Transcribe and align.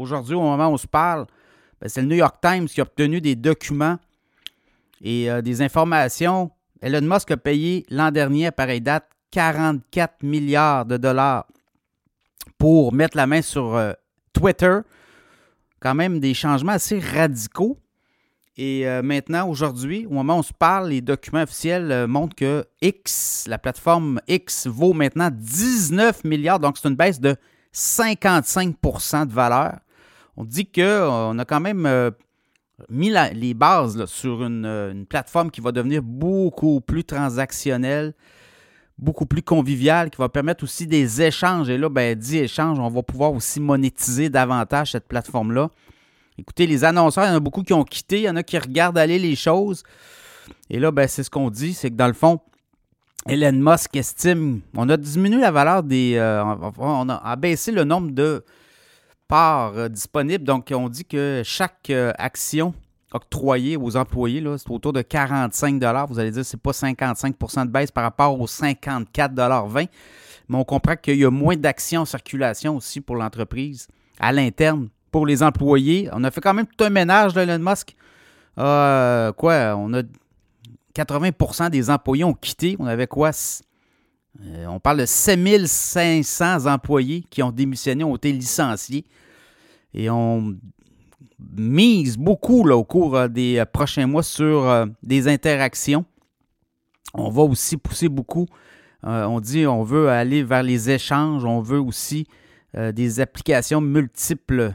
Aujourd'hui, 0.00 0.34
au 0.34 0.40
moment 0.40 0.68
où 0.68 0.72
on 0.72 0.78
se 0.78 0.86
parle, 0.86 1.26
ben, 1.78 1.88
c'est 1.90 2.00
le 2.00 2.08
New 2.08 2.16
York 2.16 2.36
Times 2.40 2.66
qui 2.66 2.80
a 2.80 2.84
obtenu 2.84 3.20
des 3.20 3.36
documents 3.36 3.98
et 5.02 5.30
euh, 5.30 5.42
des 5.42 5.60
informations. 5.60 6.50
Elon 6.80 7.02
Musk 7.02 7.30
a 7.32 7.36
payé 7.36 7.84
l'an 7.90 8.10
dernier, 8.10 8.46
à 8.46 8.52
pareille 8.52 8.80
date, 8.80 9.06
44 9.30 10.22
milliards 10.22 10.86
de 10.86 10.96
dollars 10.96 11.46
pour 12.56 12.94
mettre 12.94 13.14
la 13.14 13.26
main 13.26 13.42
sur 13.42 13.76
euh, 13.76 13.92
Twitter. 14.32 14.78
Quand 15.80 15.94
même 15.94 16.18
des 16.18 16.32
changements 16.32 16.72
assez 16.72 16.98
radicaux. 16.98 17.76
Et 18.56 18.88
euh, 18.88 19.02
maintenant, 19.02 19.50
aujourd'hui, 19.50 20.06
au 20.06 20.14
moment 20.14 20.36
où 20.36 20.38
on 20.38 20.42
se 20.42 20.54
parle, 20.54 20.88
les 20.88 21.02
documents 21.02 21.42
officiels 21.42 22.06
montrent 22.06 22.36
que 22.36 22.64
X, 22.80 23.44
la 23.48 23.58
plateforme 23.58 24.18
X, 24.28 24.66
vaut 24.66 24.94
maintenant 24.94 25.28
19 25.30 26.24
milliards. 26.24 26.58
Donc, 26.58 26.78
c'est 26.78 26.88
une 26.88 26.96
baisse 26.96 27.20
de 27.20 27.36
55% 27.74 29.26
de 29.26 29.32
valeur. 29.34 29.78
On 30.40 30.44
dit 30.44 30.64
qu'on 30.64 31.38
a 31.38 31.44
quand 31.44 31.60
même 31.60 31.84
euh, 31.84 32.10
mis 32.88 33.12
les 33.34 33.52
bases 33.52 34.06
sur 34.06 34.40
euh, 34.40 34.90
une, 34.90 35.04
plateforme 35.04 35.50
qui 35.50 35.60
va 35.60 35.70
devenir 35.70 36.02
beaucoup 36.02 36.80
plus 36.80 37.04
transactionnelle, 37.04 38.14
beaucoup 38.96 39.26
plus 39.26 39.42
conviviale, 39.42 40.08
qui 40.08 40.16
va 40.16 40.30
permettre 40.30 40.64
aussi 40.64 40.86
des 40.86 41.20
échanges. 41.20 41.68
Et 41.68 41.76
là, 41.76 41.90
ben, 41.90 42.18
dit 42.18 42.42
on 42.58 42.88
va 42.88 43.02
pouvoir 43.02 43.34
aussi 43.34 43.60
monétiser 43.60 44.30
davantage 44.30 44.92
cette 44.92 45.08
plateforme-là. 45.08 45.68
Écoutez, 46.38 46.66
les 46.66 46.84
annonceurs, 46.84 47.24
il 47.24 47.28
y 47.28 47.32
en 47.32 47.36
a 47.36 47.40
beaucoup 47.40 47.62
qui 47.62 47.74
ont 47.74 47.84
quitté, 47.84 48.20
il 48.20 48.24
y 48.24 48.30
en 48.30 48.36
a 48.36 48.42
qui 48.42 48.56
regardent 48.56 48.96
aller 48.96 49.18
les 49.18 49.36
choses. 49.36 49.82
Et 50.70 50.80
là, 50.80 50.90
ben, 50.90 51.06
c'est 51.06 51.22
ce 51.22 51.28
qu'on 51.28 51.50
dit, 51.50 51.74
c'est 51.74 51.90
que 51.90 51.96
dans 51.96 52.06
le 52.06 52.14
fond, 52.14 52.40
Elon 53.28 53.52
Musk 53.52 53.94
estime, 53.94 54.62
on 54.74 54.88
a 54.88 54.96
diminué 54.96 55.42
la 55.42 55.50
valeur 55.50 55.82
des, 55.82 56.14
euh, 56.16 56.42
on 56.78 57.10
a 57.10 57.16
abaissé 57.16 57.72
le 57.72 57.84
nombre 57.84 58.12
de 58.12 58.42
parts 59.30 59.78
euh, 59.78 59.88
disponibles. 59.88 60.44
Donc, 60.44 60.72
on 60.74 60.88
dit 60.88 61.04
que 61.04 61.42
chaque 61.44 61.88
euh, 61.88 62.12
action 62.18 62.74
octroyée 63.12 63.76
aux 63.76 63.96
employés, 63.96 64.44
c'est 64.58 64.70
autour 64.70 64.92
de 64.92 65.02
45 65.02 65.82
Vous 66.08 66.18
allez 66.18 66.30
dire, 66.32 66.44
c'est 66.44 66.60
pas 66.60 66.72
55% 66.72 67.66
de 67.66 67.70
baisse 67.70 67.90
par 67.90 68.04
rapport 68.04 68.38
aux 68.38 68.46
54,20 68.46 69.88
mais 70.48 70.56
on 70.56 70.64
comprend 70.64 70.96
qu'il 70.96 71.16
y 71.16 71.24
a 71.24 71.30
moins 71.30 71.56
d'actions 71.56 72.00
en 72.00 72.04
circulation 72.04 72.76
aussi 72.76 73.00
pour 73.00 73.14
l'entreprise 73.14 73.86
à 74.18 74.32
l'interne. 74.32 74.88
Pour 75.12 75.24
les 75.24 75.44
employés, 75.44 76.08
on 76.12 76.24
a 76.24 76.30
fait 76.32 76.40
quand 76.40 76.54
même 76.54 76.66
tout 76.66 76.84
un 76.84 76.90
ménage 76.90 77.36
Elon 77.36 77.58
Musk. 77.58 77.94
quoi, 78.56 79.76
on 79.76 79.94
a 79.94 80.02
80% 80.94 81.70
des 81.70 81.88
employés 81.88 82.24
ont 82.24 82.34
quitté. 82.34 82.76
On 82.80 82.86
avait 82.86 83.06
quoi? 83.06 83.30
Euh, 84.38 84.66
on 84.66 84.78
parle 84.78 84.98
de 84.98 85.06
7500 85.06 86.66
employés 86.66 87.24
qui 87.30 87.42
ont 87.42 87.50
démissionné, 87.50 88.04
ont 88.04 88.16
été 88.16 88.32
licenciés. 88.32 89.04
Et 89.92 90.08
on 90.08 90.56
mise 91.38 92.16
beaucoup 92.16 92.68
au 92.68 92.84
cours 92.84 93.16
euh, 93.16 93.28
des 93.28 93.58
euh, 93.58 93.64
prochains 93.64 94.06
mois 94.06 94.22
sur 94.22 94.86
des 95.02 95.28
interactions. 95.28 96.04
On 97.14 97.30
va 97.30 97.42
aussi 97.42 97.76
pousser 97.76 98.08
beaucoup. 98.08 98.46
on 99.02 99.40
dit 99.40 99.66
on 99.66 99.82
veut 99.82 100.08
aller 100.10 100.44
vers 100.44 100.62
les 100.62 100.90
échanges. 100.90 101.44
On 101.44 101.60
veut 101.60 101.80
aussi 101.80 102.28
des 102.74 103.18
applications 103.18 103.80
multiples 103.80 104.72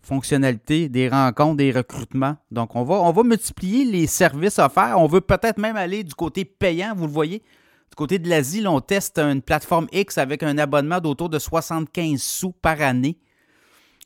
fonctionnalités, 0.00 0.88
des 0.88 1.10
rencontres, 1.10 1.56
des 1.56 1.72
recrutements. 1.72 2.36
Donc, 2.50 2.74
on 2.74 2.84
va, 2.84 2.94
on 2.94 3.12
va 3.12 3.22
multiplier 3.22 3.84
les 3.84 4.06
services 4.06 4.58
offerts. 4.58 4.98
On 4.98 5.06
veut 5.06 5.20
peut-être 5.20 5.58
même 5.58 5.76
aller 5.76 6.04
du 6.04 6.14
côté 6.14 6.46
payant, 6.46 6.94
vous 6.96 7.06
le 7.06 7.12
voyez. 7.12 7.42
Du 7.90 7.96
côté 7.96 8.18
de 8.18 8.28
l'Asie, 8.28 8.66
on 8.66 8.80
teste 8.80 9.18
une 9.18 9.42
plateforme 9.42 9.86
X 9.92 10.18
avec 10.18 10.42
un 10.42 10.58
abonnement 10.58 11.00
d'autour 11.00 11.28
de 11.28 11.38
75 11.38 12.20
sous 12.20 12.52
par 12.52 12.80
année. 12.80 13.18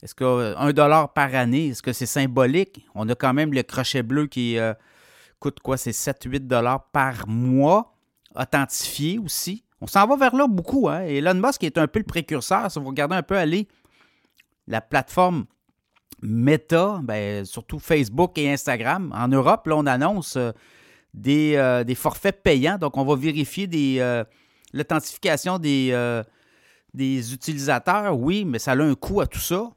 Est-ce 0.03 0.15
que 0.15 0.25
euh, 0.25 0.57
un 0.59 0.73
dollar 0.73 1.13
par 1.13 1.35
année, 1.35 1.69
est-ce 1.69 1.83
que 1.83 1.93
c'est 1.93 2.07
symbolique? 2.07 2.87
On 2.95 3.09
a 3.09 3.15
quand 3.15 3.35
même 3.35 3.53
le 3.53 3.63
crochet 3.63 4.03
bleu 4.03 4.27
qui 4.27 4.59
euh, 4.59 4.75
coûte 5.41 5.59
quoi? 5.61 5.77
C'est 5.77 5.91
7-8 5.91 6.47
dollars 6.47 6.85
par 6.91 7.27
mois, 7.27 7.97
authentifié 8.35 9.19
aussi. 9.19 9.65
On 9.81 9.87
s'en 9.87 10.07
va 10.07 10.17
vers 10.17 10.37
là 10.37 10.47
beaucoup. 10.47 10.89
Hein? 10.89 11.01
Elon 11.03 11.35
Musk 11.35 11.65
est 11.65 11.79
un 11.79 11.87
peu 11.87 11.99
le 11.99 12.05
précurseur. 12.05 12.71
Si 12.71 12.79
vous 12.79 12.87
regardez 12.87 13.17
un 13.17 13.23
peu 13.23 13.37
aller 13.37 13.69
la 14.67 14.81
plateforme 14.81 15.47
Meta, 16.21 17.01
ben, 17.03 17.45
surtout 17.45 17.79
Facebook 17.79 18.39
et 18.39 18.53
Instagram. 18.53 19.13
En 19.17 19.29
Europe, 19.29 19.67
là, 19.67 19.77
on 19.77 19.87
annonce 19.87 20.37
euh, 20.37 20.51
euh, 21.27 21.85
des, 21.85 21.95
forfaits 21.95 22.43
payants. 22.43 22.79
Donc, 22.79 22.97
on 22.97 23.05
va 23.05 23.17
vérifier 23.17 23.69
euh, 24.01 24.25
l'authentification 24.73 25.59
des, 25.59 26.23
des 26.95 27.35
utilisateurs. 27.35 28.19
Oui, 28.19 28.45
mais 28.45 28.59
ça 28.59 28.73
a 28.73 28.77
un 28.77 28.95
coût 28.95 29.21
à 29.21 29.27
tout 29.27 29.41
ça. 29.41 29.71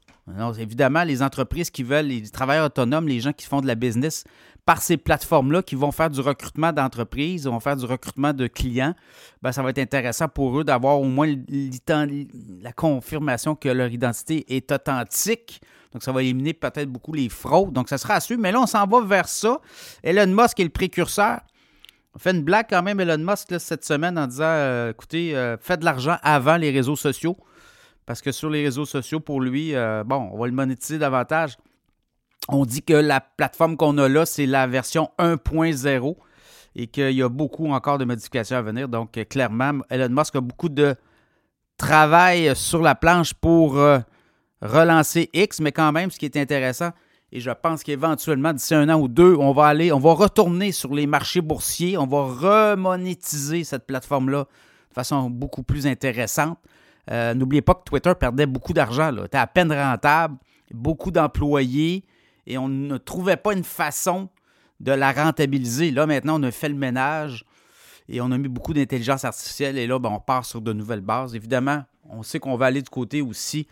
évidemment, 0.59 1.03
les 1.03 1.21
entreprises 1.21 1.69
qui 1.69 1.83
veulent, 1.83 2.07
les 2.07 2.29
travailleurs 2.29 2.65
autonomes, 2.65 3.07
les 3.07 3.19
gens 3.19 3.33
qui 3.33 3.45
font 3.45 3.61
de 3.61 3.67
la 3.67 3.75
business 3.75 4.23
par 4.65 4.81
ces 4.81 4.97
plateformes-là, 4.97 5.63
qui 5.63 5.75
vont 5.75 5.91
faire 5.91 6.09
du 6.09 6.21
recrutement 6.21 6.71
d'entreprises, 6.71 7.47
vont 7.47 7.59
faire 7.59 7.75
du 7.75 7.85
recrutement 7.85 8.31
de 8.31 8.45
clients, 8.45 8.93
ben, 9.41 9.51
ça 9.51 9.63
va 9.63 9.71
être 9.71 9.79
intéressant 9.79 10.27
pour 10.27 10.59
eux 10.59 10.63
d'avoir 10.63 10.99
au 10.99 11.05
moins 11.05 11.33
la 12.61 12.71
confirmation 12.71 13.55
que 13.55 13.69
leur 13.69 13.89
identité 13.89 14.55
est 14.55 14.71
authentique 14.71 15.61
donc, 15.93 16.03
ça 16.03 16.11
va 16.11 16.21
éliminer 16.21 16.53
peut-être 16.53 16.89
beaucoup 16.89 17.13
les 17.13 17.29
fraudes. 17.29 17.73
Donc, 17.73 17.89
ça 17.89 17.97
sera 17.97 18.15
à 18.15 18.19
suivre. 18.19 18.41
Mais 18.41 18.51
là, 18.51 18.61
on 18.61 18.65
s'en 18.65 18.85
va 18.87 19.01
vers 19.01 19.27
ça. 19.27 19.59
Elon 20.03 20.27
Musk 20.27 20.59
est 20.59 20.63
le 20.63 20.69
précurseur. 20.69 21.41
On 22.15 22.19
fait 22.19 22.31
une 22.31 22.43
blague 22.43 22.67
quand 22.69 22.83
même, 22.83 22.99
Elon 22.99 23.17
Musk, 23.17 23.59
cette 23.59 23.85
semaine, 23.85 24.17
en 24.17 24.27
disant 24.27 24.43
euh, 24.45 24.91
écoutez, 24.91 25.35
euh, 25.35 25.57
faites 25.57 25.79
de 25.81 25.85
l'argent 25.85 26.17
avant 26.23 26.57
les 26.57 26.71
réseaux 26.71 26.95
sociaux. 26.95 27.37
Parce 28.05 28.21
que 28.21 28.31
sur 28.31 28.49
les 28.49 28.63
réseaux 28.63 28.85
sociaux, 28.85 29.19
pour 29.19 29.41
lui, 29.41 29.75
euh, 29.75 30.03
bon, 30.05 30.29
on 30.33 30.37
va 30.37 30.47
le 30.47 30.53
monétiser 30.53 30.97
davantage. 30.97 31.57
On 32.49 32.65
dit 32.65 32.81
que 32.81 32.93
la 32.93 33.21
plateforme 33.21 33.77
qu'on 33.77 33.97
a 33.97 34.09
là, 34.09 34.25
c'est 34.25 34.45
la 34.45 34.67
version 34.67 35.11
1.0 35.19 36.15
et 36.75 36.87
qu'il 36.87 37.11
y 37.11 37.21
a 37.21 37.29
beaucoup 37.29 37.69
encore 37.71 37.97
de 37.97 38.05
modifications 38.05 38.57
à 38.57 38.61
venir. 38.61 38.89
Donc, 38.89 39.11
clairement, 39.29 39.79
Elon 39.89 40.09
Musk 40.09 40.35
a 40.37 40.41
beaucoup 40.41 40.69
de 40.69 40.95
travail 41.77 42.55
sur 42.55 42.81
la 42.81 42.95
planche 42.95 43.33
pour 43.33 43.77
relancer 44.61 45.29
X, 45.33 45.59
mais 45.59 45.71
quand 45.71 45.91
même, 45.91 46.11
ce 46.11 46.19
qui 46.19 46.25
est 46.25 46.37
intéressant, 46.37 46.91
et 47.31 47.39
je 47.39 47.51
pense 47.51 47.83
qu'éventuellement, 47.83 48.53
d'ici 48.53 48.75
un 48.75 48.89
an 48.89 48.99
ou 48.99 49.07
deux, 49.07 49.35
on 49.35 49.53
va 49.53 49.67
aller, 49.67 49.91
on 49.91 49.99
va 49.99 50.13
retourner 50.13 50.71
sur 50.71 50.93
les 50.93 51.07
marchés 51.07 51.41
boursiers, 51.41 51.97
on 51.97 52.05
va 52.05 52.23
remonétiser 52.23 53.63
cette 53.63 53.87
plateforme-là 53.87 54.47
de 54.89 54.93
façon 54.93 55.29
beaucoup 55.29 55.63
plus 55.63 55.87
intéressante. 55.87 56.59
Euh, 57.09 57.33
n'oubliez 57.33 57.61
pas 57.61 57.73
que 57.73 57.83
Twitter 57.85 58.11
perdait 58.19 58.45
beaucoup 58.45 58.73
d'argent. 58.73 59.11
C'était 59.23 59.37
à 59.37 59.47
peine 59.47 59.71
rentable, 59.71 60.37
beaucoup 60.71 61.11
d'employés, 61.11 62.03
et 62.47 62.57
on 62.57 62.67
ne 62.67 62.97
trouvait 62.97 63.37
pas 63.37 63.53
une 63.53 63.63
façon 63.63 64.29
de 64.81 64.91
la 64.91 65.13
rentabiliser. 65.13 65.91
Là, 65.91 66.05
maintenant, 66.05 66.39
on 66.39 66.43
a 66.43 66.51
fait 66.51 66.69
le 66.69 66.75
ménage 66.75 67.45
et 68.09 68.19
on 68.19 68.31
a 68.31 68.37
mis 68.37 68.49
beaucoup 68.49 68.73
d'intelligence 68.73 69.23
artificielle, 69.23 69.77
et 69.77 69.87
là, 69.87 69.99
ben, 69.99 70.09
on 70.09 70.19
part 70.19 70.43
sur 70.43 70.59
de 70.59 70.73
nouvelles 70.73 71.01
bases. 71.01 71.33
Évidemment, 71.33 71.83
on 72.09 72.23
sait 72.23 72.39
qu'on 72.39 72.57
va 72.57 72.65
aller 72.65 72.81
du 72.81 72.89
côté 72.89 73.21
aussi 73.21 73.67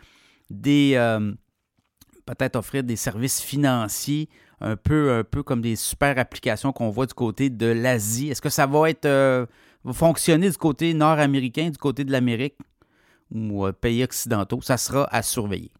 des 0.49 0.93
euh, 0.95 1.33
peut-être 2.25 2.55
offrir 2.55 2.83
des 2.83 2.95
services 2.95 3.41
financiers 3.41 4.29
un 4.61 4.75
peu, 4.75 5.13
un 5.13 5.23
peu 5.23 5.43
comme 5.43 5.61
des 5.61 5.75
super 5.75 6.17
applications 6.17 6.71
qu'on 6.71 6.89
voit 6.89 7.05
du 7.05 7.13
côté 7.13 7.49
de 7.49 7.67
l'Asie. 7.67 8.29
Est-ce 8.29 8.41
que 8.41 8.49
ça 8.49 8.65
va 8.65 8.89
être 8.89 9.05
euh, 9.05 9.45
fonctionner 9.93 10.49
du 10.49 10.57
côté 10.57 10.93
nord-américain, 10.93 11.69
du 11.69 11.77
côté 11.77 12.03
de 12.03 12.11
l'Amérique 12.11 12.55
ou 13.31 13.71
pays 13.71 14.03
occidentaux? 14.03 14.61
Ça 14.61 14.77
sera 14.77 15.07
à 15.13 15.21
surveiller. 15.21 15.71